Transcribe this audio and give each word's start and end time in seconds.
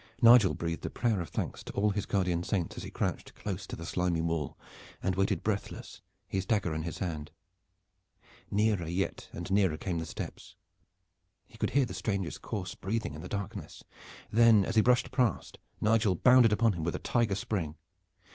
Nigel 0.19 0.55
breathed 0.55 0.83
a 0.83 0.89
prayer 0.89 1.21
of 1.21 1.29
thanks 1.29 1.63
to 1.63 1.73
all 1.73 1.91
his 1.91 2.07
guardian 2.07 2.41
saints 2.41 2.75
as 2.75 2.81
he 2.81 2.89
crouched 2.89 3.35
close 3.35 3.67
to 3.67 3.75
the 3.75 3.85
slimy 3.85 4.19
wall 4.21 4.57
and 5.03 5.13
waited 5.15 5.43
breathless, 5.43 6.01
his 6.27 6.43
dagger 6.43 6.73
in 6.73 6.81
his 6.81 6.97
hand. 6.97 7.29
Nearer 8.49 8.87
yet 8.87 9.29
and 9.31 9.51
nearer 9.51 9.77
came 9.77 9.99
the 9.99 10.07
steps. 10.07 10.55
He 11.47 11.59
could 11.59 11.69
hear 11.77 11.85
the 11.85 11.93
stranger's 11.93 12.39
coarse 12.39 12.73
breathing 12.73 13.13
in 13.13 13.21
the 13.21 13.29
darkness. 13.29 13.83
Then 14.31 14.65
as 14.65 14.73
he 14.75 14.81
brushed 14.81 15.11
past 15.11 15.59
Nigel 15.79 16.15
bounded 16.15 16.51
upon 16.51 16.73
him 16.73 16.83
with 16.83 16.95
a 16.95 17.05
tiger 17.05 17.35
spring. 17.35 17.75